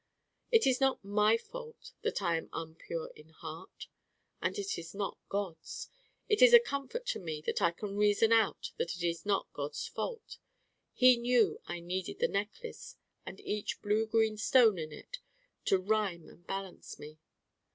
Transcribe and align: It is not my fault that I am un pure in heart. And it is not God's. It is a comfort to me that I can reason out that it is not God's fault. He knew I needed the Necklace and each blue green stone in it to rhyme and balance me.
It 0.51 0.65
is 0.65 0.81
not 0.81 1.05
my 1.05 1.37
fault 1.37 1.91
that 2.01 2.23
I 2.23 2.35
am 2.35 2.49
un 2.53 2.73
pure 2.73 3.11
in 3.15 3.29
heart. 3.29 3.85
And 4.41 4.57
it 4.57 4.79
is 4.79 4.95
not 4.95 5.19
God's. 5.29 5.89
It 6.27 6.41
is 6.41 6.55
a 6.55 6.59
comfort 6.59 7.05
to 7.09 7.19
me 7.19 7.39
that 7.45 7.61
I 7.61 7.69
can 7.69 7.95
reason 7.95 8.31
out 8.31 8.71
that 8.77 8.95
it 8.95 9.03
is 9.03 9.27
not 9.27 9.53
God's 9.53 9.85
fault. 9.85 10.39
He 10.91 11.17
knew 11.17 11.61
I 11.67 11.81
needed 11.81 12.17
the 12.17 12.27
Necklace 12.27 12.95
and 13.27 13.39
each 13.41 13.79
blue 13.83 14.07
green 14.07 14.37
stone 14.37 14.79
in 14.79 14.91
it 14.91 15.19
to 15.65 15.77
rhyme 15.77 16.27
and 16.27 16.47
balance 16.47 16.97
me. 16.97 17.19